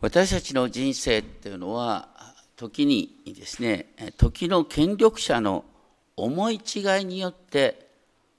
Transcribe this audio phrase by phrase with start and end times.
[0.00, 2.08] 私たちの人生っていうのは
[2.56, 5.64] 時にですね時の権力者の
[6.16, 7.88] 思い違いによって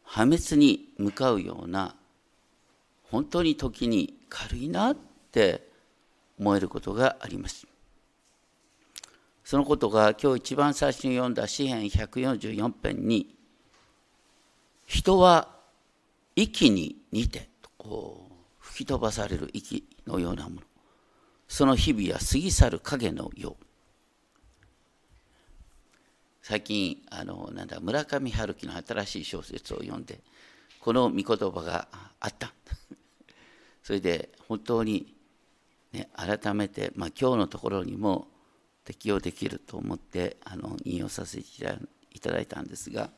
[0.03, 1.95] 破滅に向かうような
[3.03, 4.97] 本当に時に軽いなっ
[5.31, 5.67] て
[6.39, 7.67] 思えることがあります。
[9.43, 13.35] そのことが今日一番最初に読んだ詩編144編に
[14.85, 15.49] 人は
[16.35, 20.70] 息に似てこう吹き飛ばされる息のようなもの。
[21.51, 23.65] その日々は過ぎ去る影のよう。
[26.41, 30.21] 最近あのなんだ村上春樹の新しい小説を読んで
[30.79, 31.89] この御言葉が
[32.21, 32.53] あった。
[33.83, 35.13] それで本当に、
[35.91, 38.29] ね、改めて、まあ、今日のところにも
[38.85, 41.43] 適用できると思ってあの引用させて
[42.13, 43.09] いただいたんですが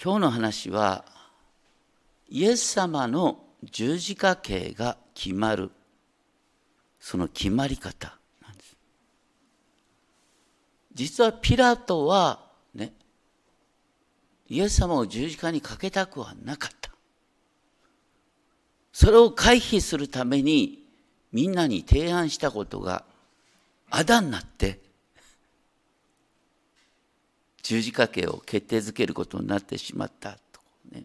[0.00, 1.04] 今日の話は
[2.28, 5.72] イエス様の十字架刑が決まる。
[7.00, 8.76] その決まり方なんです。
[10.94, 12.92] 実はピラトはね
[14.48, 16.92] イエス様を十字架にかけたくはなかった。
[18.92, 20.84] それを回避するために
[21.32, 23.04] みんなに提案したことが
[23.90, 24.80] あだになって
[27.62, 30.60] 十字架刑を決定づけることになってしまったと、
[30.92, 31.04] ね、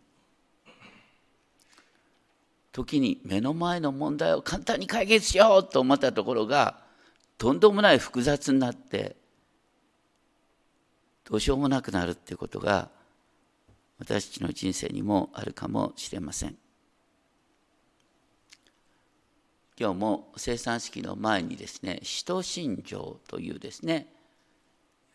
[2.73, 6.79] 時に目の前の問題を簡単に解決しようと思ったところが
[7.37, 9.15] とんでもない複雑になって
[11.23, 12.89] どうしようもなくなるっていうことが
[13.99, 16.57] 私たちの人生にもあるかもしれません。
[19.79, 24.07] 今日も生産式の前にですね使徒信条というですね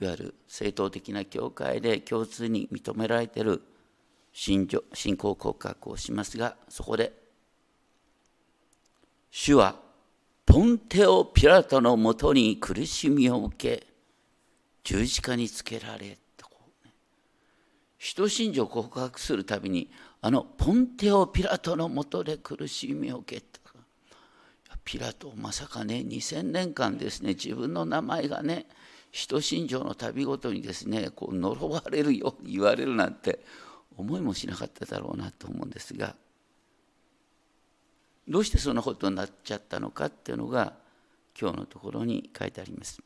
[0.00, 3.62] いわゆる正統的な教会で共通に認められている
[4.32, 7.27] 信条信仰告白をしますがそこで
[9.30, 9.76] 主は
[10.46, 13.86] ポンテオ・ピラトのもとに苦しみを受け
[14.84, 16.46] 十字架につけられと
[17.98, 23.42] 使徒信条を告白するたびにあのポンテオ・ピラトのもとで苦しみを受け
[24.88, 28.64] ピラトまさかね2000年間ですね自分の名前がね
[29.12, 33.41] 使徒信条の旅ごとにですねこう呪われるように言われるなんて
[33.98, 36.14] 思いもしなかっただろうなと思うんですが
[38.28, 40.75] どうしてそんなことになっちゃったのかっていうのが
[41.41, 43.00] 今日のところに書いてあります。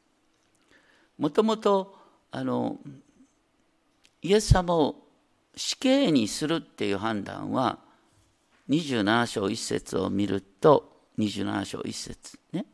[1.19, 1.95] もともと
[2.31, 2.79] あの
[4.23, 4.97] イエス様を
[5.55, 7.79] 死刑にするっていう判断は
[8.69, 12.65] 27章1節を見ると27章1節ね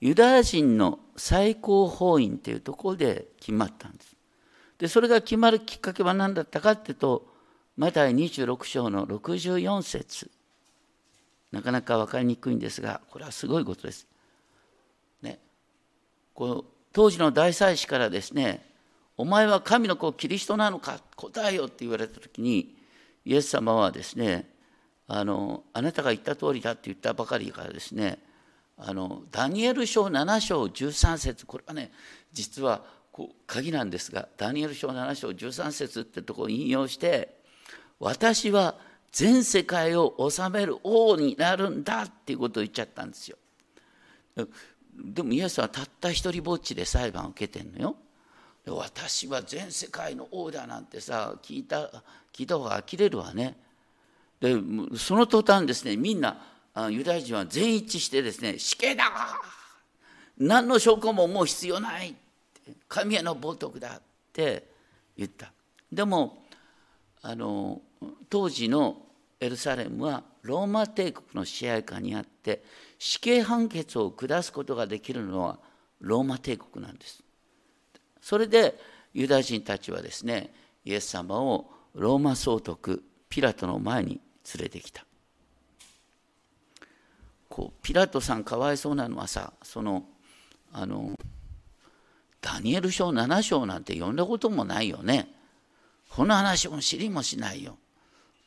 [0.00, 4.16] ユダヤ人の最高法院というところで決まったんです。
[4.78, 7.26] でそれが決まるきっかけは何だったかっていうと
[7.76, 10.30] マタイ26章の64節
[11.56, 14.06] なかなか分かりにくいんですがこれはすごいことです。
[15.22, 15.38] ね、
[16.34, 18.70] この当時の大祭司からですね
[19.16, 22.76] 「お前は神の子キリストなのか答えよ」って言われた時に
[23.24, 24.50] イエス様はですね
[25.08, 28.18] あのあなたが言った通りだって言ったばかりからですね
[28.76, 31.90] あのダニエル書7章13節これはね
[32.34, 37.34] 実はこう鍵なんですがダニエル書7章13節ってとこを引用して
[37.98, 38.76] 私は
[39.16, 43.38] 全世界を治める王になるんだっていうことを言っちゃったんですよ。
[44.94, 47.96] でもイエスはたった一人ぼっちで裁判を受けてんのよ。
[48.66, 51.90] 私は全世界の王だなんてさ聞いた
[52.30, 53.56] 聞いた方が呆れるわね。
[54.38, 54.54] で
[54.98, 56.36] その途端ですねみんな
[56.90, 59.04] ユダヤ人は全一致してですね死刑だ
[60.36, 62.14] 何の証拠ももう必要ない
[62.86, 64.02] 神への冒涜だっ
[64.34, 64.68] て
[65.16, 65.50] 言った
[65.90, 66.44] でも
[67.22, 67.80] あの
[68.28, 69.05] 当時の
[69.40, 72.62] エルサレムはローマ帝国の支配下にあって
[72.98, 75.58] 死刑判決を下すことができるのは
[76.00, 77.22] ローマ帝国なんです。
[78.20, 78.78] それで
[79.12, 80.52] ユダヤ人たちはですね
[80.84, 84.20] イエス様をローマ総督ピラトの前に
[84.54, 85.04] 連れてきた。
[87.48, 90.04] こうピラトさんかわいそうなのはさその
[90.72, 91.18] あの
[92.40, 95.28] ダニエル書7章なんて読んだこともないよね。
[96.10, 97.76] この話も知りもしないよ。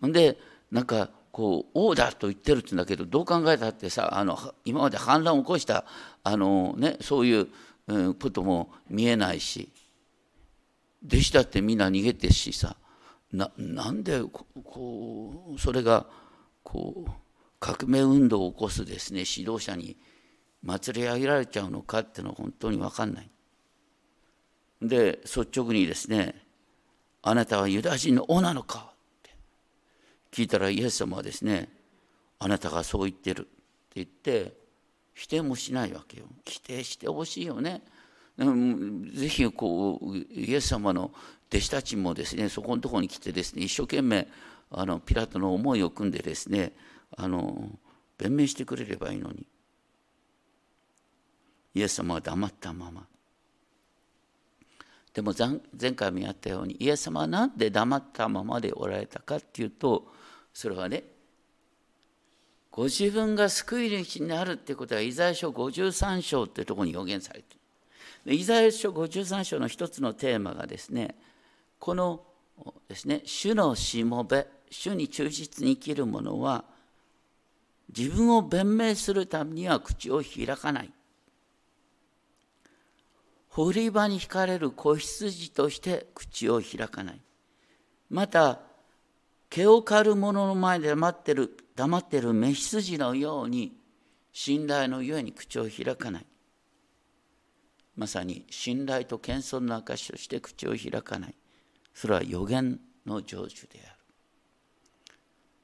[0.06, 0.38] んで
[0.71, 5.86] なんかこう王だと言ってるって言うんだけどどう考えたってさあの今まで反乱を起こした
[6.24, 7.48] あの、ね、そういう
[7.88, 9.69] うんことも見えないし
[11.06, 12.75] 弟子だってみんな逃げてしさ
[13.31, 14.21] ななんで
[14.63, 16.06] こうそれが
[16.63, 17.12] こう
[17.60, 19.98] 革命運動を起こすですね指導者に
[20.63, 23.30] 祭り上げられちゃうのかっていうのは本当に分かんない。
[24.81, 26.45] で率直にですね
[27.22, 28.94] 「あなたはユダヤ人の王なのか?」
[30.31, 31.70] 聞いたらイエス様はですね
[32.40, 33.60] 「あなたがそう言ってるって」
[33.96, 34.58] 言って
[35.14, 36.26] 否定もしないわけよ。
[36.46, 37.81] 否定してほしいよね。
[38.38, 41.12] ぜひこうイエス様の
[41.50, 44.30] 弟子たちもですねそこのところに来てですね一生懸命
[44.72, 46.72] あのピラトの思いを組んでですね
[47.18, 47.70] あの
[48.18, 49.46] 弁明してくれればいいのに。
[51.75, 53.06] イエス様は黙ったまま。
[55.14, 55.34] でも
[55.80, 60.08] 前回もやったようにイエス様は何で黙ったままでおられたかっていうと
[60.54, 61.04] それはね
[62.72, 67.56] ご自分が救い主になるってことはイザヤ書53章ってところに予言されて
[68.25, 68.34] る。
[68.34, 71.16] イザヤ書53章の一つのテーマがですね
[71.80, 72.24] この
[72.88, 76.63] ですね主のしもべ主に忠実に生きる者は
[77.96, 80.92] 自分を弁明するためには口を開かない。
[83.50, 87.22] 掘り場に引かれる子羊として口を開かない。
[88.10, 88.60] また
[89.50, 93.75] 毛を刈る者の前で黙ってる黙ってる雌羊のように
[94.31, 96.25] 信頼のゆえに口を開かない。
[97.96, 101.36] まさに信頼と謙遜の証として口を開かない。
[101.94, 103.96] それは予言の成就である。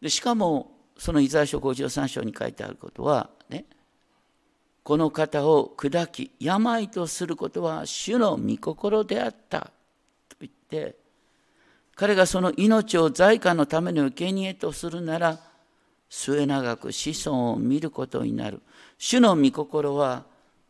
[0.02, 3.66] でしかもそのイザヤ書53章に書いてあることはね
[4.84, 9.72] この方を砕き病とすることは主の御心であった。
[10.30, 10.96] と言って
[11.96, 15.40] 彼がその命を財貨のための生贄とするなら
[16.10, 18.62] 末永く子孫を見ることになる。
[18.98, 20.26] 主の御心は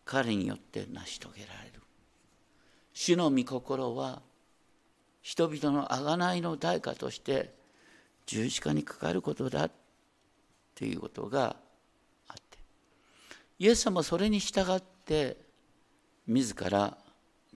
[0.05, 1.81] 彼によって成し遂げられる。
[2.93, 4.21] 主の御心は
[5.21, 7.53] 人々の贖いの代価として
[8.27, 9.69] 十字架にかかることだ
[10.75, 11.55] ということが
[12.27, 12.59] あって。
[13.57, 15.37] イエス様はそれに従って
[16.27, 16.97] 自ら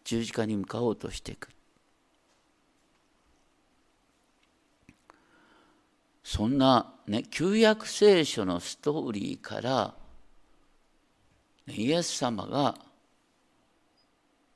[0.04, 1.50] 十字架に向かおうとしていく
[6.29, 9.95] そんなね旧約聖書のストーリーから
[11.67, 12.75] イエス様が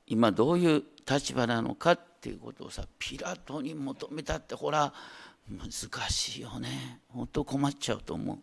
[0.06, 4.92] 今どういう立場なのかっていうことをさピラトに求めたってほら
[5.50, 5.68] 難
[6.10, 8.38] しいよね本当困っちゃうと思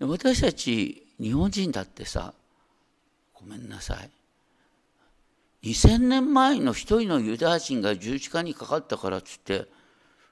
[0.00, 0.06] う。
[0.08, 2.34] 私たち日本人だってさ
[3.32, 4.10] ごめんなさい
[5.64, 9.66] 2000年前の一人のユダヤ人が十字架にかかったからっつって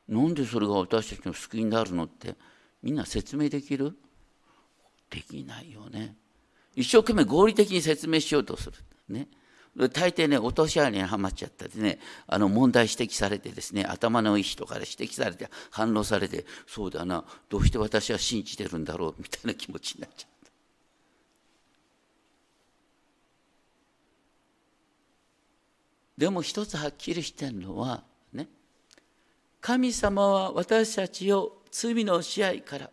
[0.09, 2.05] なんでそれが私たちの救いになるの？
[2.05, 2.37] って
[2.83, 3.97] みんな説明できる？
[5.11, 6.15] できないよね。
[6.77, 8.77] 一生懸命合理的に説明しようとする。
[9.09, 9.29] ね。
[9.93, 17.25] 大抵ね落とし穴にはまっちゃったでねあの問題指摘されてですね頭のいい人から指摘されて反論されてそうだな。
[17.49, 19.15] どうして私は信じてるんだろう？
[19.19, 20.31] みたいな気持ちになっちゃっ
[26.17, 28.03] でも一つはっきりしてるのは
[28.33, 28.49] ね
[29.61, 32.91] 神様は私たちを罪の支配から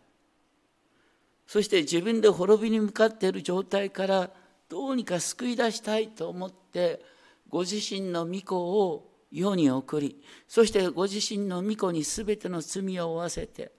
[1.46, 4.30] そして自分で滅びに向かっている状態から
[4.68, 7.02] どうにか救い出したいと思って
[7.48, 13.72] ご自身の御子を世に送りそしてご自身の御子に全ての罪を負わせて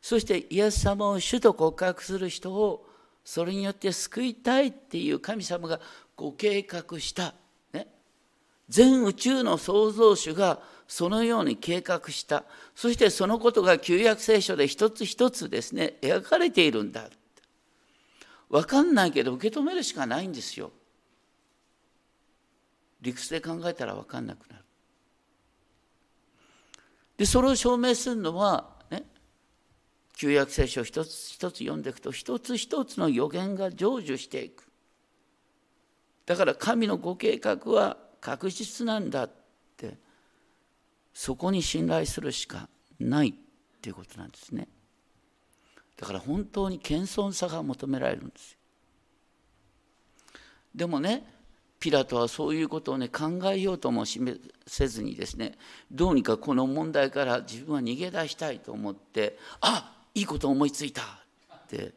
[0.00, 2.86] そしてイエス様を主と告白する人を
[3.24, 5.80] それによって救いたいっていう神様が
[6.16, 7.34] ご計画した、
[8.68, 12.44] 全宇宙の創造主がそのように計画した
[12.74, 17.08] そしてそのことが旧約聖書で一つ一つですね描かれているんだ
[18.52, 20.72] 分かんないけど受け止めるしかないんですよ。
[23.00, 24.64] 理屈で考えたら分かんなくなる。
[27.16, 29.04] でそれを証明するのはね
[30.14, 34.70] 旧約聖書一つ一つ読んでいくと一つ一つの予言が成就していく。
[36.26, 39.30] だから神のご計画は確実なんだっ
[39.76, 39.98] て
[41.12, 43.32] そこに信頼するしかないっ
[43.82, 44.68] ていうことなんですね。
[45.98, 48.56] だから本当に謙遜さが求められるんです。
[50.74, 51.26] でもね
[51.80, 55.58] ピラトはそういうことをね考えようともせずにですね
[55.90, 61.92] どうにかこの問題から自分は逃げ出したいと思ってあいいこと思いついたって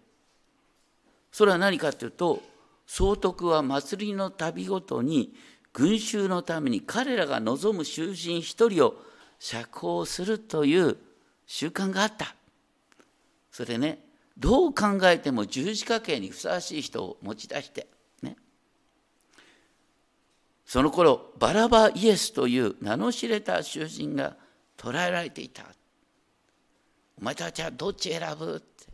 [1.31, 2.41] それは何かっていうと
[2.87, 5.35] 総督は祭りの旅ごとに
[5.75, 8.95] 群衆のために彼らが望む囚人一人を
[9.39, 10.95] 釈放するという
[11.45, 12.33] 習慣があった。
[13.51, 13.99] それね
[14.37, 17.87] どう考えても十字架刑にふさわしい人を持ち出して
[18.21, 18.37] ね。
[20.65, 24.37] その頃バラバイエスという名の知れた囚人が
[24.77, 25.65] 捕らえられていた。
[27.19, 28.85] お前たちはどっち選ぶって。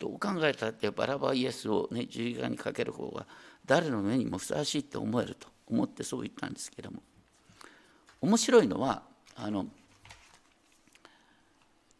[0.00, 3.24] どう考えたってバラバイエスをね十字架にかける方が
[3.64, 7.02] 誰の目にもふさわしいって思えると思ってそう言ったんですけども
[8.20, 9.02] 面白いのは
[9.36, 9.66] あの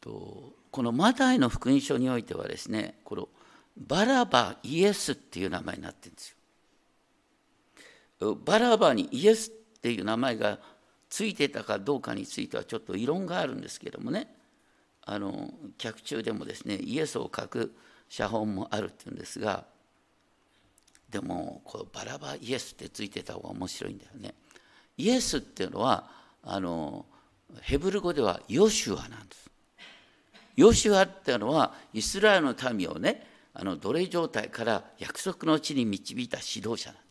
[0.00, 3.28] とこのマタイの福音書においてはですねこの
[3.76, 6.36] バラバイエスっていう名前になってるんです
[8.20, 8.34] よ。
[8.44, 10.60] バラバにイエスっていう名前が
[11.08, 14.34] ついてたかどうかについてはちょっと異論があるんですけどもね
[15.04, 17.74] あの脚中でもですねイエスを書く
[18.08, 19.64] 写本もあるっていうんですが
[21.12, 24.34] でもこのバラバイエスってついてた方が面白いんだよね。
[24.96, 26.10] イエスっていうのは
[26.42, 27.04] あの
[27.60, 29.50] ヘブル語ではヨシュアなんです。
[30.56, 37.08] ヨシュアっていうのはイスラエルの民をねあの奴隷状態から約束の地に導いた指導者なんで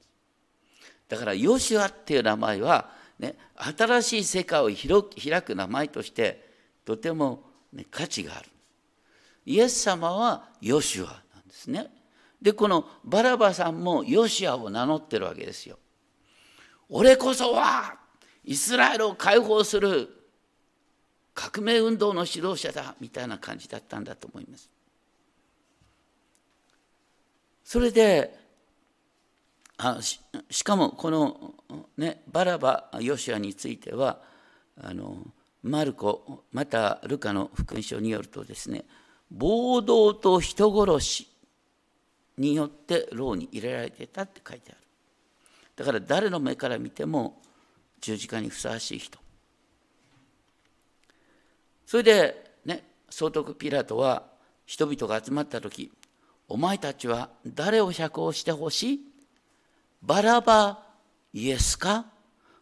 [0.82, 0.94] す。
[1.08, 2.90] だからヨシュアっていう名前は、
[3.20, 6.50] ね、新しい世界を開く名前として
[6.86, 8.50] とても、ね、価値がある。
[9.46, 12.01] イエス様はヨシュアなんですね。
[12.42, 15.78] でこのバラバさんもヨシアを名乗ってるわけですよ。
[16.90, 17.96] 俺こそは
[18.44, 20.10] イスラエルを解放する
[21.34, 24.70] 革命運動の指導者だみたいな感じだったんだと思います。
[27.64, 28.38] それで
[29.78, 30.20] あし
[30.50, 31.54] しかもこの、
[31.98, 34.20] ね、バラバヨシアについては
[34.80, 35.26] あの
[35.64, 38.84] マルコまたルカの福音書によるとですね
[39.30, 41.31] 暴動と人殺し
[42.42, 44.82] によって牢に入れられてたって書いてある。
[45.76, 47.42] だから誰の目から見ても
[48.02, 49.20] 十字架にふさわしい人。
[51.86, 54.24] それでね総督ピラトは
[54.66, 55.92] 人々が集まった時
[56.48, 59.00] お前たちは誰を釈放してほしい？
[60.02, 60.84] バラバ
[61.34, 62.06] イエスか？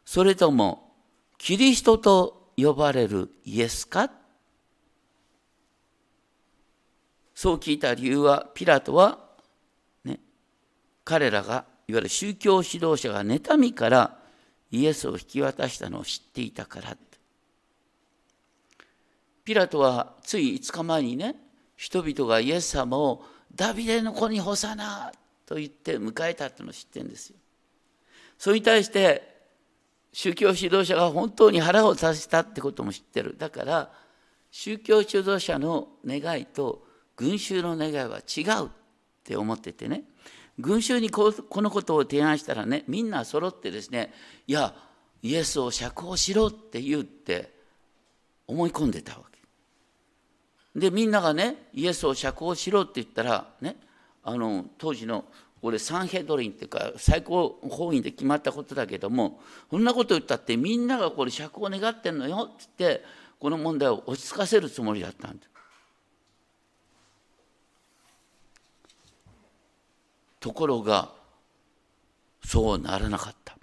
[0.05, 0.91] それとも
[1.38, 4.12] キリストと呼ばれるイエスか？
[7.33, 9.28] そう聞いた理由はピラトは
[11.03, 14.20] 彼らがいわゆる宗教指導者が妬みから
[14.72, 16.96] イエスを引き渡したのを知っていたから
[19.44, 21.36] ピラトはつい5日前にね
[21.75, 23.24] 人々がイエス様を
[23.56, 25.12] ダビデの子に干さな
[25.48, 27.38] と言って迎えたってのを知ってるんですよ。
[28.38, 29.39] それに対して
[30.13, 33.36] 宗教指導者が本当に腹を立たせたってことも知ってる。
[33.39, 33.91] だから
[34.51, 38.70] 宗教指導者の願いと群衆の願いは違うっ
[39.24, 40.03] て思っててね
[40.59, 44.13] 群衆にこのことを提案したらねみんな揃ってですね
[44.45, 44.75] いや
[45.21, 47.51] イエスを釈放しろって言って
[48.47, 50.79] 思い込んでたわけ。
[50.79, 53.77] でみんながねイエスを釈放しろって言ったらね
[54.23, 55.25] あの当時の
[55.61, 63.03] これサンヘドリンっていうか最高法院で決まったことだけどもそんなこと言ったってみんながこれ釈放願ってんのよって言って
[63.39, 65.49] この問題を落ち着かせるつもりだったんです。
[70.39, 71.12] ところが
[72.43, 73.58] そうならなかった。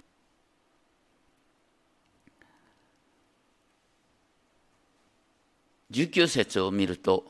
[5.91, 7.25] 19節を見ると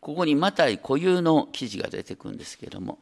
[0.00, 2.98] ここにマタイ固有の記事が出てくるんですけれども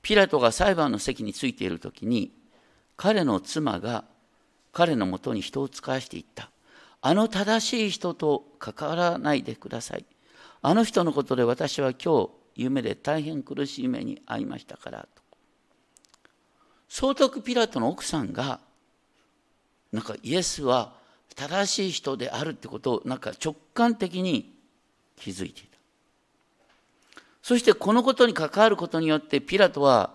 [0.00, 2.32] ピラトが裁判の席についている時に
[2.96, 4.04] 彼の妻が
[4.72, 6.50] 彼のもとに人を使わしていった。
[7.00, 10.04] あの正しい人と関わらないでください。
[10.62, 15.08] あの人のことで私は今日夢で大変苦しい目に遭いましたから。
[15.14, 15.22] と
[16.88, 18.60] 総督ピラトの奥さんが
[19.92, 20.92] なんかイエスは
[21.34, 24.54] 正しい人であるってことをなんか直感的に
[25.16, 25.78] 気づいていた。
[27.42, 30.14] そしてこのことに関わることによってピラトは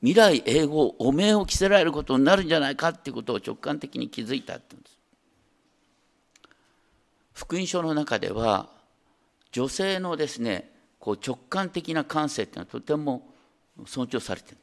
[0.00, 4.98] 未来永劫汚名を着せられることになるんじゃないかっていうことを直感的に気づいたって言うんです。
[7.32, 8.68] 福音書の中では
[9.52, 13.28] 女性のですねこう直感的な感性っていうのはとても
[13.86, 14.58] 尊重されてる。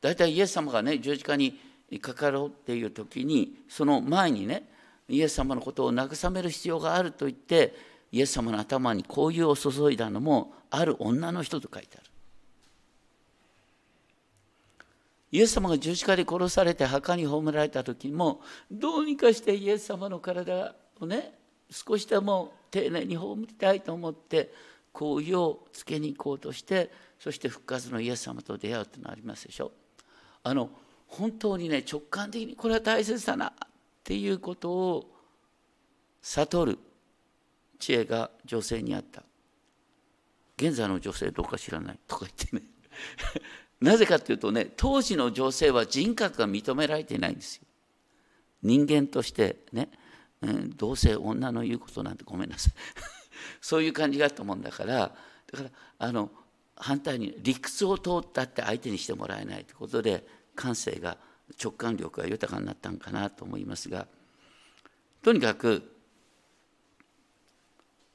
[0.00, 1.58] 大体イエス様がね十字架に
[2.00, 4.68] かかろうっていう時にその前にね
[5.08, 7.74] イエス様のことを慰める必要があると言って
[8.12, 12.08] イエス様の頭にこういうを注いだのもある女の人と書いてある。
[15.30, 18.40] イエス様が十字架で殺されて墓に葬られた時も
[18.70, 21.34] どうにかしてイエス様の体をね
[21.70, 24.50] 少しでも丁寧に葬りたいと思って
[24.98, 26.90] 行為をつけに行こうとして
[27.20, 29.70] そして復活のイエス様と出会うというのがありますでしょ？
[30.42, 30.70] あの
[31.06, 33.52] 本当にね直感的にこれは大切だなっ
[34.02, 35.10] ていうことを
[36.20, 36.78] 悟る
[37.78, 39.22] 知恵が女性にあった。
[40.56, 41.98] 現在の女性どうか知らない？
[42.08, 42.62] とか言ってね。
[43.80, 47.62] なぜかっていうとね当時の女性は人格が認められていないんですよ。
[48.62, 49.88] 人間としてね、
[50.42, 52.72] うん、どうせ女の言うことなんてごめんなさい。
[53.60, 56.30] そういう感じがあったもんだからだからあの
[56.76, 60.24] 反対に理屈を通ったって相手にしてもらえないということで
[60.54, 61.16] 感性が
[61.62, 64.06] 直感力が豊かになったんかなと思いますが
[65.22, 65.98] とにかく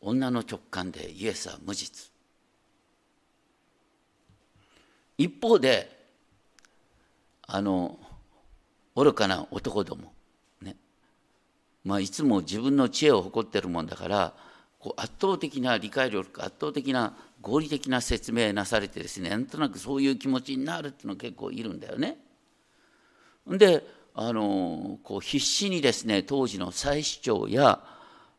[0.04, 2.12] 女の直感でイエスは無実。
[5.18, 5.90] 一方で
[7.48, 7.98] あの
[8.96, 10.14] 愚かな男ども
[10.62, 10.76] ね。
[11.86, 14.34] まあいつも自分の知恵を誇ってるもんだから
[14.84, 22.18] こう圧倒的な理解力圧倒的な合理的な説明なされてですねなんとなくそういう気持ちになるっていうの結構いるんだよね。
[23.48, 27.80] であのこう必死にですね当時の祭司長や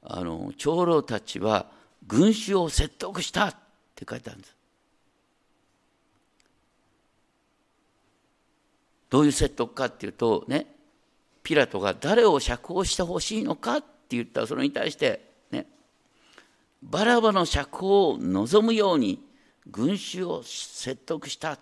[0.03, 1.65] あの長老たちは
[2.07, 3.57] 群衆を説得したっ
[3.95, 4.55] て書いてあるんです。
[9.09, 10.67] どういう説得かっていうとね
[11.43, 15.33] ピラトが誰を釈放してほしいのかって言ったらそれに対して
[16.91, 19.23] バラバの釈放を望むように
[19.67, 21.59] 群衆を説得した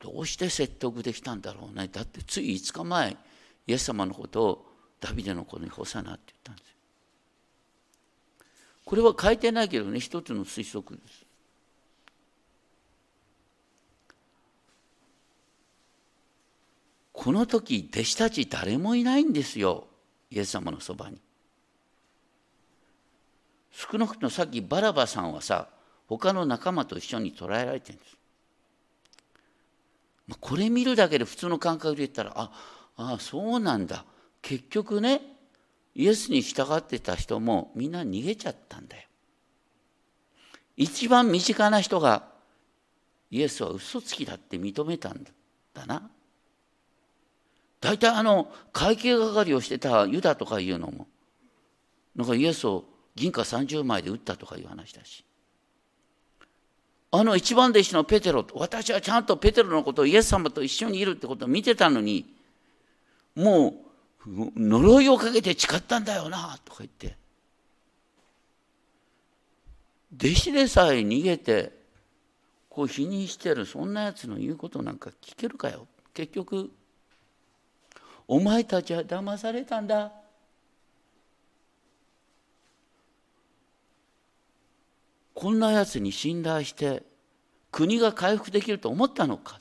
[0.00, 1.88] どうして説得できたんだろうね。
[1.88, 3.16] だってつい5日前
[3.66, 4.66] イエス様のことを
[4.98, 6.74] ダビデの子に干さなって言ったんですよ。
[8.84, 10.00] これは書いてないけどね。
[10.00, 11.26] 一つの推測です。
[17.12, 19.86] この時弟子たち誰もいないんですよ。
[20.30, 21.20] イエス様のそばに。
[23.80, 25.68] 少なくともさっきバラバさんはさ
[26.06, 28.16] 他の仲間と一緒に捕らえられてるんです。
[30.38, 32.50] これ見るだけで普通の感覚で言ったらあ
[32.96, 34.04] あそうなんだ。
[34.42, 35.22] 結局ね
[35.94, 39.08] イエスに従ってた人もみんな逃げちゃったんだよ。
[40.76, 42.24] 一番身近な人が
[43.30, 45.24] イエスは嘘つきだって認めたん
[45.72, 46.10] だな。
[47.80, 51.06] 大体あの会計係をしてたユダとかいうのも
[52.14, 52.84] なんかイエスを
[53.20, 55.22] 銀貨30枚で撃ったとかいう話だし。
[57.12, 62.32] あの一番弟子のペテロ私はちゃんとペテロのことをイエス様と一緒にいるってことを見てたのに
[63.34, 63.74] も
[64.26, 67.16] う呪いをかけて誓ったんだよなとか言って。
[70.16, 71.72] 弟子でさえ逃げて
[72.70, 75.86] こう否認してるそんなやつの言うことなんか聞けるかよ。
[76.14, 76.70] 結局
[78.26, 80.12] お前たちは騙されたんだ。
[85.40, 87.02] こんなやつに信頼して
[87.72, 89.58] 国が回復できると思ったのか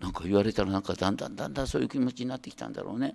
[0.00, 3.14] なんか言われたらなんかだんだんだんだんそういう気持ちになってきたんだろうね。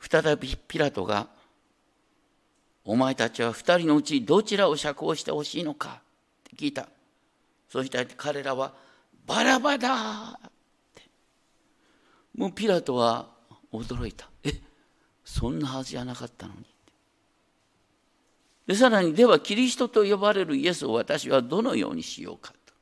[0.00, 1.28] 再びピラトが
[2.84, 6.02] 「お前たちは二人のうちどちらを釈放してほしいのか?」
[6.50, 6.88] って聞いた
[7.68, 8.74] そして彼らは
[9.28, 10.40] 「バラバだ!」
[12.38, 13.26] もうピラトは
[13.72, 14.30] 驚いた。
[14.44, 14.52] え
[15.24, 16.64] そんなはずじゃなかったのに。
[18.68, 22.72] でさらに、ではキリストと呼ばれるイエスを私はどのようにしようかと。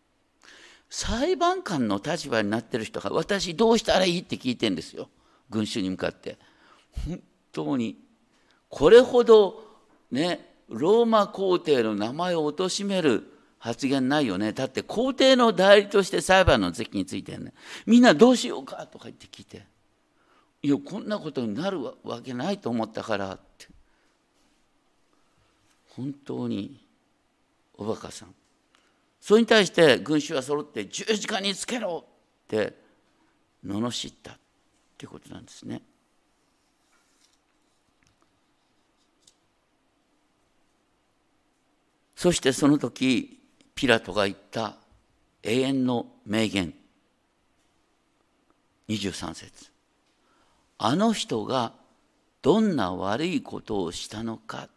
[0.91, 5.09] 裁判官の立場になってる人が私どうしたらいいって聞いてんですよ。
[5.49, 6.37] 群衆に向かって。
[7.09, 7.99] 本当に。
[8.69, 9.65] これほど
[10.11, 13.25] ね、ローマ皇帝の名前を貶める
[13.59, 14.53] 発言ないよね。
[14.53, 17.53] だって皇帝の代理として裁判の席についてね。
[17.87, 19.67] みんなどうしようかとか言って聞いて。
[20.63, 23.69] いや、こんなことになるわけないと思ったからって。
[25.91, 26.79] 本当に
[27.79, 28.35] おバカさん。
[29.21, 32.75] それに対して群衆は揃って十字架につけろって
[33.65, 34.39] 罵ったっ
[34.97, 35.83] ていうことなんですね。
[42.15, 43.36] そしてその時
[43.77, 44.75] ピラトが言った
[45.43, 46.73] 永遠の名言。
[48.89, 49.71] 23節。
[50.79, 51.75] あの人が
[52.41, 54.71] どんな悪いことをしたのか。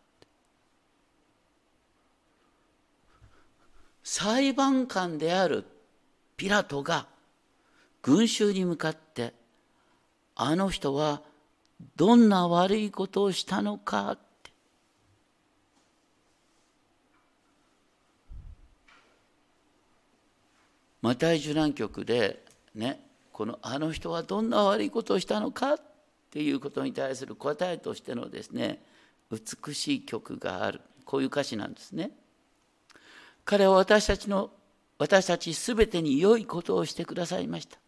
[4.03, 5.63] 裁判官である
[6.35, 7.07] ピラトが
[8.01, 9.33] 群衆に向かって
[10.35, 11.21] あの人は
[11.95, 14.17] どんな悪いことをしたのか。
[21.01, 22.43] マタイ受難曲で
[22.75, 25.77] ねこのあの人はどんな悪いことをしたのかっ
[26.29, 28.81] ていうことに対する答えとしてのですね
[29.31, 32.11] 美しい曲があるこういう歌詞なんですね。
[33.45, 34.51] 彼は私たちの
[34.99, 37.79] 私たちすべてに良いことをしてくださいました。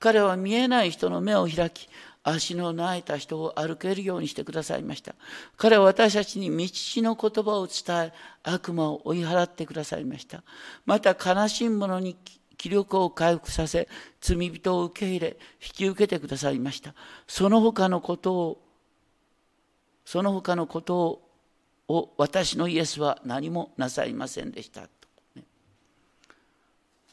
[0.00, 1.88] 彼は見えない人の目を開き
[2.22, 5.14] 足の泣いた人を歩けるようにしてくださいました。
[5.56, 6.68] 彼は私たちに道
[7.02, 10.42] の言葉を伝え悪魔を追い払ってくださいました。
[10.86, 12.16] また悲しむ者に
[12.56, 13.88] 気力を回復させ
[14.20, 16.94] 罪人を受け入れ引き受けてくださいました。
[17.26, 18.62] その他のことを
[20.04, 21.22] その他のこと
[21.88, 24.88] を私のイエスは何もなさいませんでした、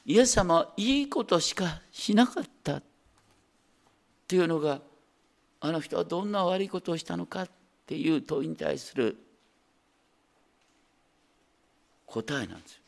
[0.06, 2.84] イエス様はいいことしかしなかったっ
[4.28, 4.82] ていうのが
[5.60, 7.50] あの人はどんな悪いことをしたのかっ
[7.86, 9.18] ていう問いに対する
[12.06, 12.83] 答えなんですよ。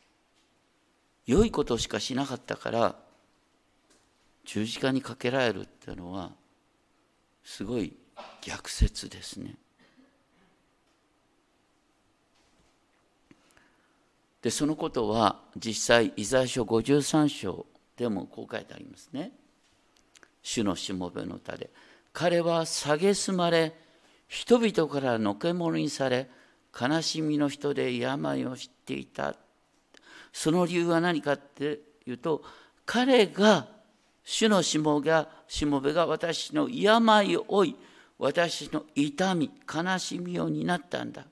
[1.26, 2.96] 良いことしかしなかったから
[4.44, 6.30] 十字架にかけられるっていうのは
[7.44, 7.92] すごい
[8.42, 9.56] 逆説ですね。
[14.42, 19.32] でそのことは実際イザヤ書53章でもこう書いてありますね。
[20.42, 21.70] 主のしもべの歌で
[22.12, 23.74] 彼は蔑まれ
[24.28, 26.30] 人々からのけ者にされ
[26.78, 29.34] 悲しみの人で病を知っていた
[30.36, 32.42] その理由は何かっていうと
[32.84, 33.66] 彼が
[34.22, 37.76] 主のしもがしもべが私の病を負い
[38.18, 41.24] 私の痛み悲しみを担ったんだ。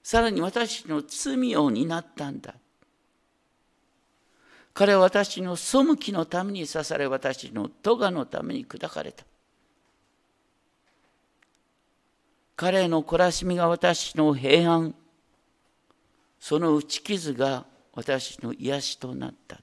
[0.00, 2.54] さらに私の罪を担ったんだ。
[4.74, 9.24] 彼は私の背きのために刺され私の咎のために砕かれた。
[12.54, 14.94] 彼の懲らしみが私の平安。
[16.38, 19.60] その打ち傷が私の癒しとなった。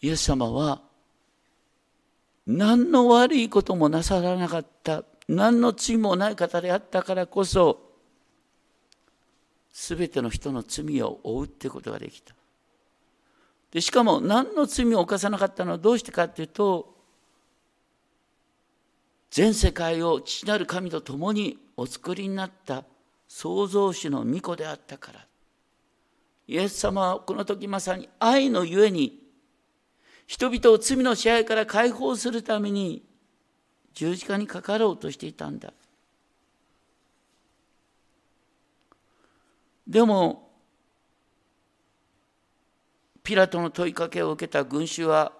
[0.00, 0.82] イエス様は
[2.46, 5.04] 何の悪いこともなさらなかった。
[5.28, 7.86] 何の罪もない方であったからこそ
[9.72, 12.34] 全ての人の罪を負うってことができた。
[13.72, 16.94] でしかも何の罪を犯さなかったのはどうしてかっていうと
[19.30, 22.84] 全世界を父なる神と共にお作りになった
[23.28, 25.25] 創造主の御子であったから。
[26.48, 29.20] イエス様はこの時まさに愛のゆえに
[30.26, 33.04] 人々を罪の支配から解放するために
[33.94, 35.72] 十字架にかかろうとしていたんだ。
[39.86, 40.50] でも
[43.22, 45.32] ピラトの問いかけを受けた群衆は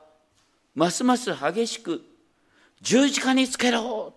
[0.75, 2.03] ますます激しく
[2.81, 4.14] 十字架につけろ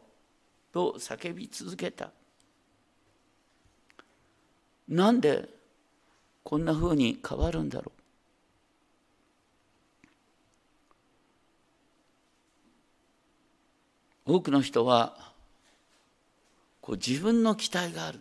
[0.72, 2.12] と叫び続けた。
[4.88, 5.59] なんで
[6.50, 7.92] こんなふうに変わるんだろ
[14.26, 14.34] う。
[14.34, 15.32] 多くの人は
[16.82, 18.20] こう自分の期待がある。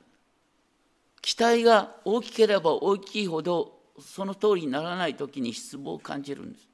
[1.22, 6.68] 期待が大きければ大きいほどその通りにならない時に失望を感じるんです。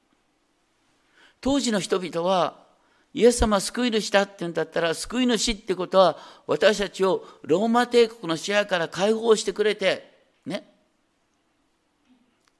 [1.39, 2.65] 当時の人々は
[3.13, 10.11] イエス様救い主だって言うんだったら救い主ってことは私たちをローマ帝国の支配から解放してくれて
[10.45, 10.74] ね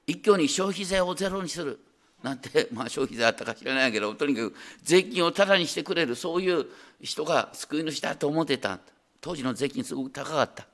[0.06, 1.80] 一挙に消費税をゼロにする。
[2.22, 6.66] なんて、 まあ、消費税あったか知らないけどとにかく税金をタダにしてくれるそういう
[7.00, 8.80] 人が救い主だと思ってた。
[9.20, 10.66] 当時の税金すごく高かった。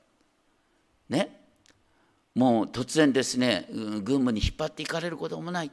[1.09, 1.41] ね。
[2.35, 5.71] もう突然ですね軍務に引っ張っていかれることもない。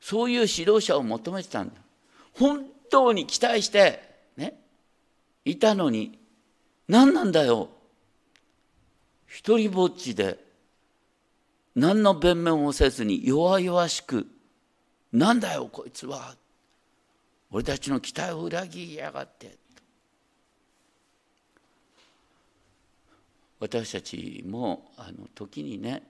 [0.00, 1.74] そういう指導者を求めてたんだ。
[2.34, 4.02] 本当に期待して
[4.36, 4.60] ね。
[5.44, 6.18] いたのに
[6.88, 7.70] 何なんだよ。
[9.26, 10.49] 一人ぼっちで
[11.80, 14.26] 何の弁明もせずに弱々しく
[15.14, 16.34] なんだよこいつは
[17.50, 19.56] 俺たちの期待を裏切りやがって
[23.58, 26.02] 私たちもあの時にね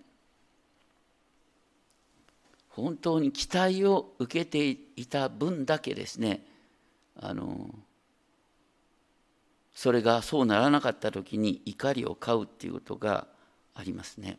[2.71, 6.45] 本当に期待を受けていた分だけですね
[7.21, 7.71] あの
[9.73, 13.29] それがそうならなかった時に怒りを買うっていうことが
[13.77, 14.39] ありますね。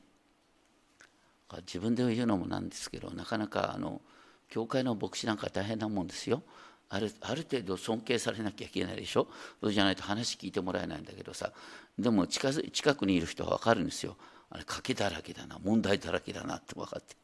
[1.58, 4.02] 自分で言うのもなんですけどなかなかあの
[4.50, 6.44] 教会の牧師なんか大変なもんですよ。
[6.90, 9.28] あるある程度尊敬されなきゃいけないでしょ。
[9.62, 11.54] そうじゃないと話聞いてもらえないんだけどさ。
[11.98, 14.18] でも近近くにいる人は分かるんですよ。
[14.50, 15.58] あれ賭けだらけだな。
[15.64, 17.16] 問題だらけだなって分かって。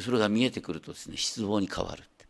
[0.00, 2.26] それが見えてくるとですね失望に変わるって。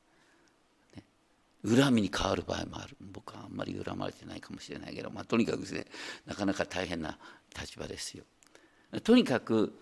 [1.68, 2.96] 恨みに変わる場合もある。
[3.00, 5.84] 僕はあんまり恨まれてないかもしれないけど、まあ、とにかくですね
[6.24, 7.18] なかなか大変な
[7.60, 8.24] 立場ですよ。
[9.02, 9.78] とにかく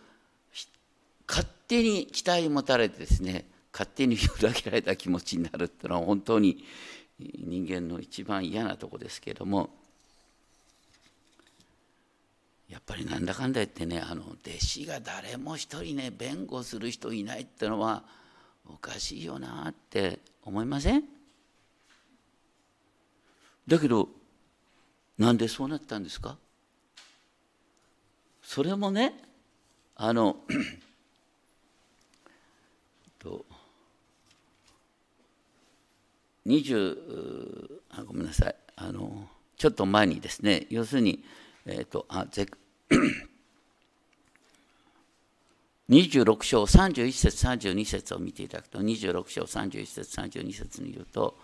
[1.29, 6.65] 勝手に期待を持たれてですね勝手に裏切られた気持ちになるっていうのは本当に
[7.19, 9.71] 人間の一番嫌なとこですけれども
[12.69, 18.03] やっぱりなんだかんだ言ってねあの弟子が誰も一人ね弁護する人いないっていうのは
[18.69, 21.05] おかしいよなって思いません？
[23.69, 24.09] だけど
[25.19, 26.37] なんでそうなったんですか？
[28.43, 29.15] それもね
[29.97, 30.37] あの
[33.25, 33.45] と
[36.47, 41.25] 20あごめんなさいあのちょっと前にですね要するに、
[41.67, 42.47] えーとあぜ
[45.89, 51.37] 26 章31節32節を見ていただくと26章31節32節に言うと、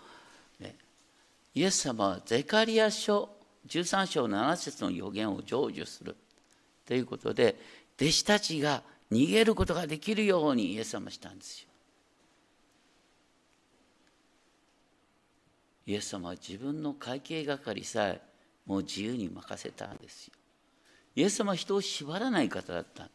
[1.53, 3.29] イエス様はゼカリア書
[3.67, 6.15] 13章7節の予言を成就する
[6.85, 7.55] ということで
[7.99, 11.70] 弟子たちが逃げることができるようにイエス様したんですよ。
[15.91, 18.21] イエス様は自分の会計係さえ
[18.65, 20.33] もう自由に任せたんですよ。
[21.15, 23.09] イエス様は人を縛らない方だった。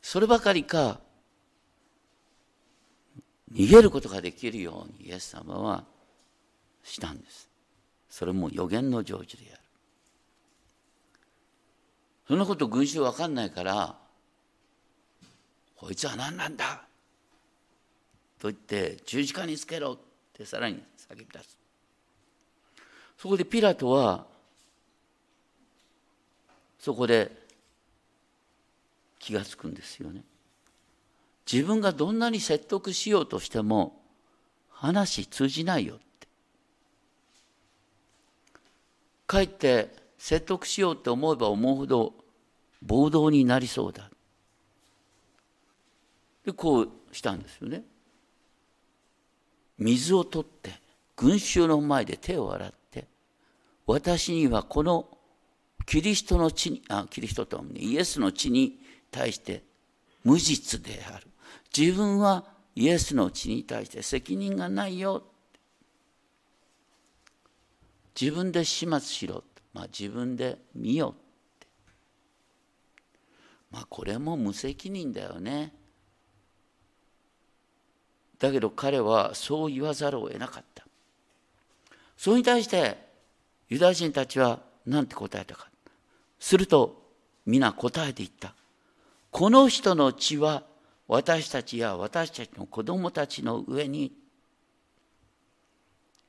[0.00, 1.00] そればかりか
[3.52, 5.84] 逃げることができるようにイエス様は
[6.82, 7.48] したんです
[8.08, 9.62] それも予言の成就である
[12.26, 13.94] そんなこと群衆わかんないから
[15.76, 16.82] こいつは何なんだ
[18.40, 19.98] と言って十字架につけろ
[20.32, 21.58] ってさらに叫び出す
[23.18, 24.26] そこでピラトは
[26.78, 27.30] そこで
[29.20, 30.24] 気がつくんですよね。
[31.50, 34.00] 自分がどんなに説得しようとしても
[34.68, 36.26] 話通じないよって。
[39.28, 42.14] かえって説得しようって思えば思うほど
[42.82, 44.10] 暴動になりそうだ。
[46.44, 47.84] でこうしたんですよね。
[49.78, 50.70] 水を取って
[51.16, 53.06] 群衆の前で手を洗って
[53.86, 55.06] 私にはこの
[55.86, 58.78] キリストの地にあキリストとは、ね、イエスの地に
[59.10, 59.62] 対して
[60.24, 61.26] 無実である。
[61.76, 65.24] 自分はイエスの血に対して責任がないよ。
[68.18, 71.14] 自分で始末しろ、まあ、自分で見よ
[73.70, 75.72] まあこれも無責任だよね。
[78.42, 80.84] だけど彼はそう言わざるを得なかった。
[82.16, 82.98] それに対して
[83.68, 85.68] ユダヤ人たちは何て答えたか。
[86.40, 87.00] すると
[87.46, 88.54] 皆答えていった。
[89.30, 90.64] この人の血は
[91.06, 94.12] 私たちや私たちの子供たちの上に。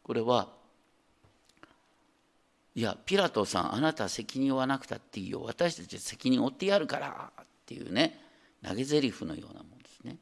[0.04, 0.50] これは
[2.76, 5.42] いやピラトさんあなた責任負わなくたっていいよ。
[5.42, 7.32] 私たち責任負ってやるから。
[7.42, 8.20] っていうね。
[8.64, 10.16] 投げ台詞のようなもんですね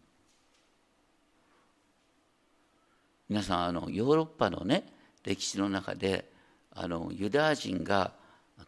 [3.32, 4.84] 皆さんあのヨーロッパのね
[5.24, 6.30] 歴史の中で
[6.76, 8.12] あのユダヤ人が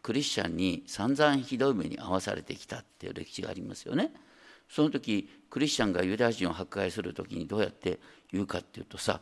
[0.00, 4.10] クリスチャンに散々ひどい目に遭わされてきたっていう歴史がありますよね。
[4.70, 7.98] その時クリスチャンがユダヤ人を迫害する時にどうやって
[8.32, 9.20] 言うかっていうとさ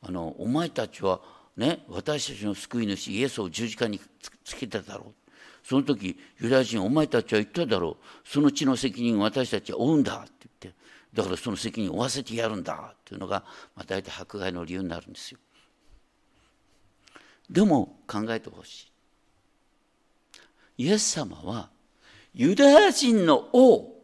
[0.00, 1.20] あのお前たちは
[1.56, 4.00] ね私たちの救い主イエスを十字架に
[4.44, 5.12] つけただろう
[5.66, 10.83] その時ユダヤ人お前たちは言っただろうその血の責任を私たちは負うんだって言って
[11.14, 13.44] だからその責任を負わせてやるんだっていうのが、
[13.76, 15.38] まあ、大体迫害の理由になるんですよ。
[17.48, 18.90] でも考えてほし
[20.78, 20.84] い。
[20.84, 21.70] イエス様は
[22.34, 23.94] ユダヤ人の王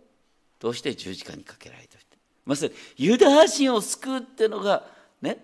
[0.58, 2.06] として十字架にかけられた人
[2.44, 4.86] まさにユダヤ人を救うっていうのが
[5.20, 5.38] ね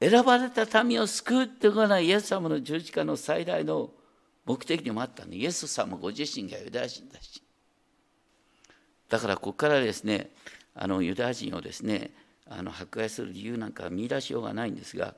[0.00, 3.90] 選ばれた民を救うっていうのがイエス様の十字架の最大の
[4.46, 7.42] 目的でもあったのイエス様ご自身がユダヤ人だし
[9.10, 10.30] だからここからですね
[10.74, 12.10] あのユダヤ人をですね
[12.48, 15.14] あの迫害する理由なんか見出しようがないんですが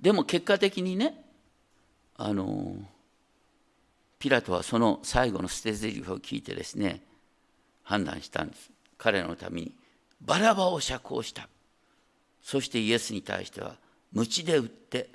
[0.00, 1.24] でも結果的にね
[2.16, 2.76] あの
[4.18, 7.02] ピラトはその最後の捨て台詞を聞いてですね
[7.82, 8.70] 判断したんです。
[8.98, 9.72] 彼のために
[10.20, 11.48] バラバを釈放した。
[12.42, 13.76] そしてイエスに対しては
[14.12, 15.08] 鞭で打って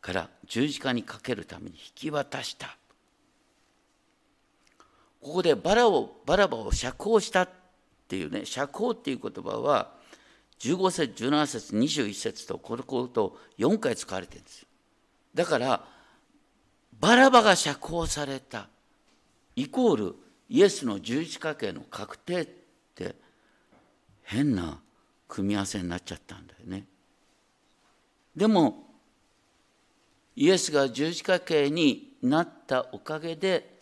[0.00, 2.76] から十字架にかけるために引き渡した。
[5.20, 7.48] ここでバラをバラバを釈放したっ
[8.08, 9.92] ていうね釈放っていう言葉は
[10.60, 14.68] 15節17節21節とこのこと4回使われてるんですよ
[15.34, 15.84] だから
[17.00, 18.68] バラバが釈放された
[19.56, 20.16] イコール
[20.48, 22.48] イエスの十字架刑の確定っ
[22.94, 23.14] て
[24.22, 24.80] 変な
[25.28, 26.86] 組み合わせになっちゃったんだよね。
[28.34, 28.86] でも
[30.36, 33.77] イエスが十字架刑になったおかげで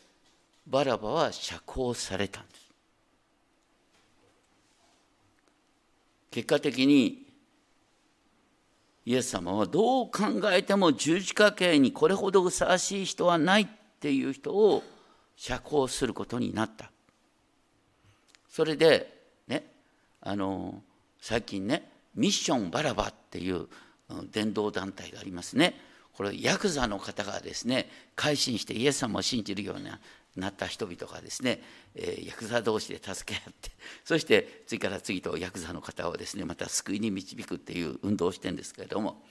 [0.66, 2.66] バラバは釈放されたんです。
[6.30, 7.26] 結果的に
[9.06, 13.66] イエス様はどう考えても十字架刑にこれほどふさわしい人はないっ
[14.00, 14.82] ていう人を
[15.36, 16.90] 釈放することになった。
[18.48, 19.64] それでね
[20.20, 20.82] あの
[21.20, 23.68] 最近ねミッションバラバっていう
[24.32, 25.80] 伝道団体がありますね。
[26.12, 30.00] これヤクザの方がですね改心してイエス様を信じるような
[30.36, 31.60] なった人々がですね、
[31.94, 33.70] えー、ヤクザ同士で助け合って
[34.04, 39.24] そして次から次とヤクザの方をですねまた救いに導くっていう運動をしてるんですけれども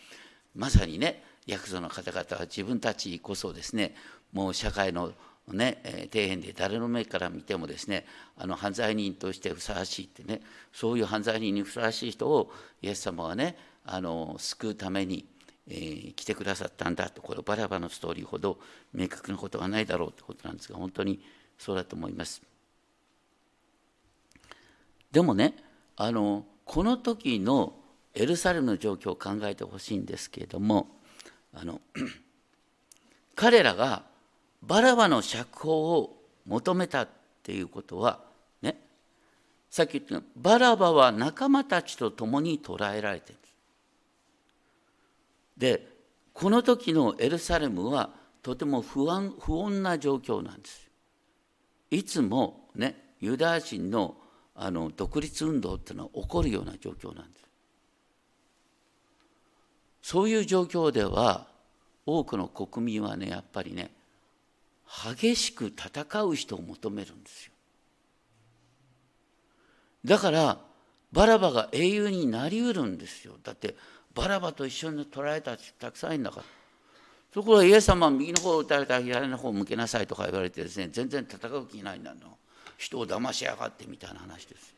[0.55, 3.95] まさにねヤクザの方々は自分たちこそですね
[4.33, 5.13] もう社会の
[5.47, 10.41] ねえ、底辺で誰の目から見てもですねあの犯罪人としてふさわしいってね
[10.73, 15.25] そういう犯罪人にふさわしい人をイエス様はねあの救うために、
[15.67, 18.59] えー、来てくださったんだとこれバラバのストーリーほど
[18.93, 21.19] 明確なことはないだろうってことなんですが本当に
[21.57, 22.41] そうだと思います。
[25.11, 25.55] でもね
[25.95, 27.73] あのこの時の
[28.13, 30.87] エルサレムの状況を考えてほしいんですけれども
[31.53, 31.79] あの
[33.35, 34.03] 彼らが
[34.61, 37.07] バラバの釈放を求めたっ
[37.43, 38.19] ていうことは
[38.61, 38.77] ね
[39.69, 43.39] さっき言ったバラバは仲間たちと共に捕らえられてる
[45.57, 45.95] で。
[46.35, 48.09] この時のエルサレムは
[48.43, 50.89] とても不安不穏な状況なんです。
[51.89, 54.17] いつもねユダヤ人の
[54.53, 57.45] あの独立運動っていうのは起こるような状況なんです。
[60.01, 61.47] そういう状況では
[62.05, 63.91] 多くの国民はねやっぱりね
[65.13, 67.53] 激しく戦う人を求めるんですよ。
[70.03, 70.57] だから
[71.13, 73.35] バラバが英雄になりうるんですよ。
[73.41, 73.75] だって
[74.15, 76.43] バラバと一緒に捕らえた人たくさんいるんだから。
[77.31, 82.37] ところがイエス様は右の方を打たれたら左の方を向けなさいとか言われてですね全然戦う気ないんだの。
[82.77, 84.73] 人を騙しやがってみたいな話です。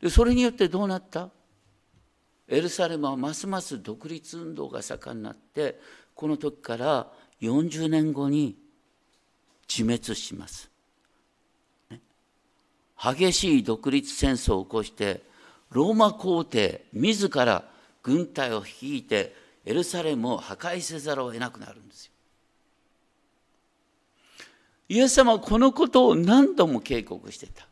[0.00, 1.28] でそれによってどうなった？
[2.46, 5.78] エルサレムはますます独立運動が盛んになって
[6.14, 7.06] この時から
[7.42, 8.56] 40年後に
[9.68, 10.70] 自滅します。
[11.90, 12.00] ね、
[13.02, 15.27] 激しい独立戦争を起こして
[15.70, 17.64] ローマ皇帝自ら
[18.02, 22.12] 軍隊を率いてエルサレムを破壊せざるを得なくなるんですよ。
[24.88, 27.68] イエス様はこのことを何度も警告してた。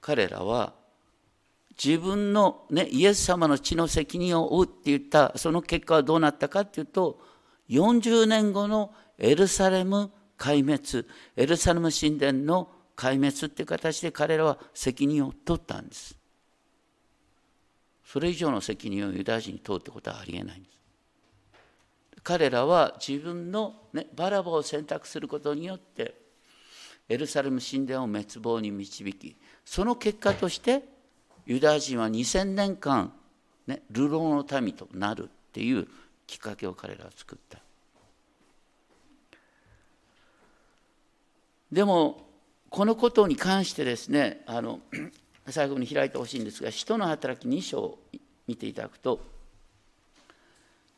[0.00, 0.74] 彼らは
[1.82, 7.20] 自分の、ね、イエス様の血の責任を負うって言ったその結果はどうなったかっていうと
[7.68, 12.68] 40年後のエルサレム壊滅エルサレム神殿の
[13.00, 16.18] 壊滅っていう形で彼らは責任を取ったんです
[18.04, 20.76] それ以上の責任をユダヤ人に問うってことはありえないんです
[22.22, 26.14] 彼らは自分の、ね、バラバを選択することによって
[27.08, 29.34] エルサレム神殿を滅亡に導き
[29.64, 30.84] その結果として
[31.46, 33.14] ユダヤ人は2000年間、
[33.66, 35.88] ね、流浪の民となるっていう
[36.26, 37.58] きっかけを彼らは作った。
[41.72, 42.29] でも
[42.70, 44.80] このことに関してですねあの
[45.48, 47.98] 最後に開いてほしいんですが「使徒の働き2章」を
[48.46, 49.20] 見ていただくと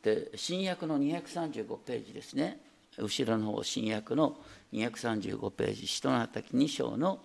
[0.03, 2.59] で新約の235ページですね。
[2.97, 4.37] 後ろの方新約の
[4.71, 7.19] 235ページ「使徒の働き2章」の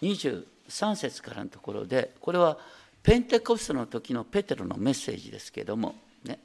[0.00, 2.58] 23節からのところでこれは
[3.02, 6.38] ペンテコストの時のペテロのメッセージですけれどもね。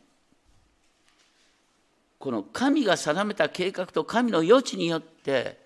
[2.17, 5.60] この神が定めた計画と神の余地によって、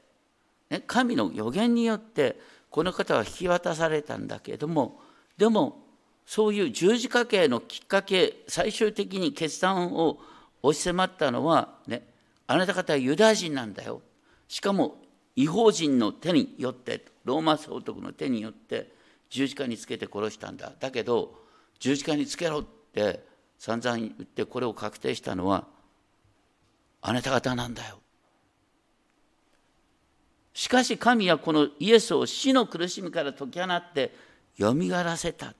[0.69, 4.99] ね、神の予言によってこの方は引き渡されたんだけれども
[5.37, 5.83] でも
[6.25, 10.19] そういう十字架刑のきっかけ最終的に決断を
[10.63, 12.07] 押し迫ったのはね
[12.47, 14.01] あなた方はユダヤ人なんだよ。
[14.47, 14.97] しかも
[15.35, 18.91] 違法人の手によってローマ総督の手によって
[19.29, 20.71] 十字架につけて殺したんだ。
[20.79, 21.35] だけど
[21.79, 23.23] 十字架につけろって
[23.57, 25.65] 散々言ってこれを確定したのは
[27.01, 27.99] あなた方なんだよ。
[30.55, 34.15] しかし神はこのイエスを死の苦しみから解き放って
[34.55, 35.53] よみがらせた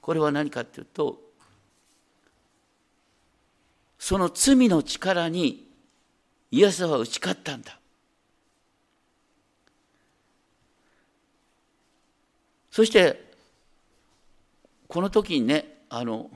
[0.00, 1.18] これは何かっていうと
[3.98, 5.68] その罪の力に
[6.52, 7.76] イエスは打ち勝ったんだ
[12.70, 13.32] そして
[14.86, 16.30] この時にねあの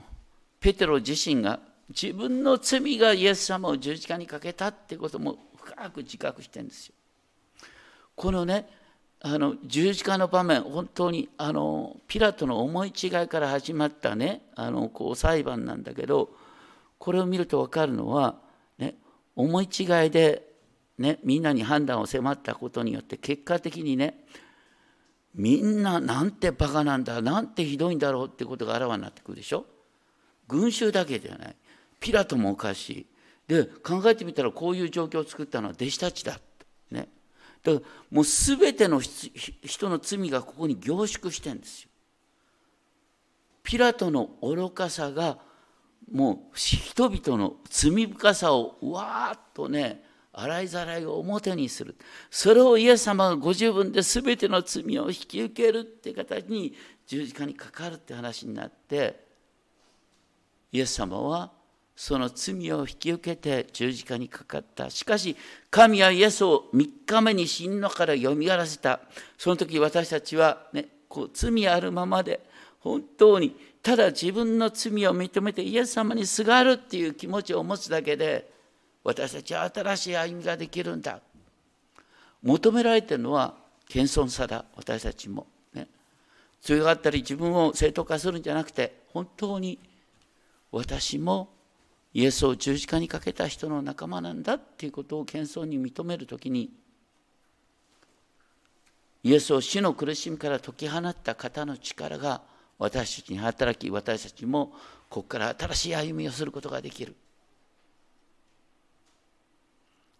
[0.59, 6.95] ペテロ自身が自分の罪がイエス様を十字架にかけたってことも深く自覚してるんですよ。
[8.15, 8.69] このね
[9.21, 16.29] あの十字架の場面本当にあのピラトの思い違いから始まったねあのこう裁判なんだけど
[16.97, 18.35] これを見ると分かるのは、
[18.77, 18.95] ね、
[19.35, 20.43] 思い違いで、
[20.97, 24.25] ね、みんなに判断を迫ったことによって結果的にね
[25.33, 29.65] みんななんてバカなんだなんてひどいんだろうってことがあらわになってくるでしょ？
[30.47, 31.55] 群衆だけじゃない。
[31.99, 33.05] ピラトもおかしい。
[33.47, 36.39] で考えてみたらこういう状況を作ったのは弟子たちだ
[37.63, 41.89] だからもう全ての人の罪がここに凝縮してんですよ。
[43.63, 45.37] ピラトの愚かさが
[46.11, 50.03] もう人々の罪深さをわーっとね
[50.33, 51.95] 洗いざらいを表にする。
[52.29, 56.75] それをイエス様がご自分で全ての罪を引き受けるって形に
[57.07, 59.23] 十字架にかかるって話になって
[60.71, 61.51] イエス様は
[61.95, 64.89] その罪を引き受けて十字架にかかった。
[64.89, 65.35] しかし
[65.69, 68.99] 神はイエスを3日目に死のからよみがらせた。
[69.37, 72.39] その時私たちはねこう罪あるままで
[72.79, 78.51] 本当にただ自分の罪を認めてイエス様にすがるっていう気持ちを持つだけで
[79.03, 81.19] 私たちは新しい歩みができるんだ。
[82.41, 83.53] 求められてるのは
[83.87, 84.65] 謙遜さだ。
[84.75, 85.45] 私たちも。
[85.73, 85.87] ね。
[86.61, 89.77] 強がったり自分を正当化するんじゃなくて本当に
[90.71, 91.52] 私も
[92.13, 96.71] イエスを十字架にかけた人の仲間なんだっていうことを謙遜に認めるときに
[99.23, 102.41] イエスを死の苦しみから解き放った方の力が
[102.77, 104.73] 私たちに働き私たちも
[105.09, 107.15] ここから新しい歩みをすることができる。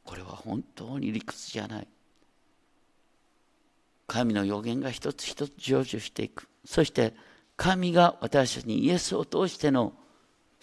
[0.06, 1.88] これは本当に理屈じゃない。
[4.08, 6.48] 神の予言が一つ一つ成就していく。
[6.64, 7.14] そして
[7.58, 9.94] 神が私たちにイエスを通しての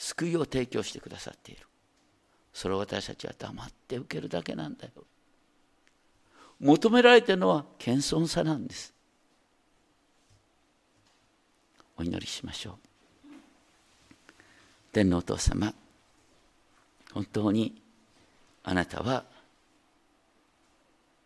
[0.01, 1.67] 救いを提供してくださっている。
[2.55, 4.93] それを私たちは黙って受けるだけなんだよ。
[6.59, 8.95] 求められているのは謙遜さなんです。
[11.99, 12.75] お祈りしましょう。
[14.91, 15.75] 天皇お父様
[17.13, 17.83] 本当に
[18.65, 19.25] あなたは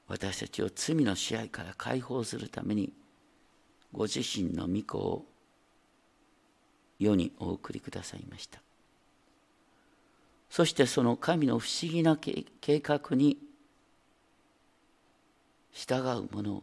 [0.08, 2.92] 私たちを罪の支配から解放するために
[3.92, 5.24] ご自身の御子を
[7.04, 8.60] 世にお送りくださいました。
[10.50, 13.38] そしてその神の不思議な計画に
[15.72, 16.62] 従う者を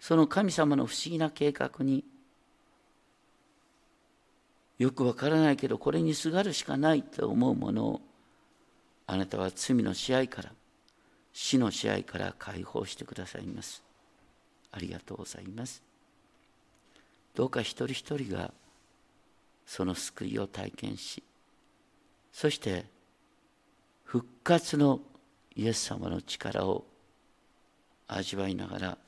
[0.00, 2.04] その神様の不思議な計画に
[4.78, 8.00] よくわからないけどこれにすがるしかないと思うものを
[9.06, 10.50] あなたは罪の支配から
[11.32, 13.82] 死の支配から解放してくださいます。
[14.72, 15.82] ありがとうございます。
[17.34, 18.52] どうか一人一人が
[19.66, 21.22] その救いを体験し
[22.32, 22.84] そして
[24.04, 25.00] 復活の
[25.56, 26.84] イエス様の力を
[28.08, 28.98] 味わいながら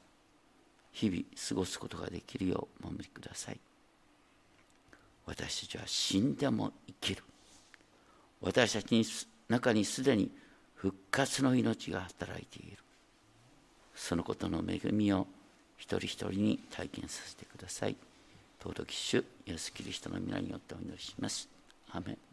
[0.93, 3.61] 日々過ごすことができるようお守りください。
[5.27, 7.23] 私たちは死んでも生きる。
[8.41, 9.05] 私たちに
[9.49, 10.31] 中にすでに
[10.75, 12.79] 復活の命が働いている。
[13.95, 15.27] そのことの恵みを
[15.77, 17.97] 一人一人に体験させてください。
[18.67, 21.49] 尊き主イエスキリストの皆によってお祈りします。
[21.93, 22.26] アメン。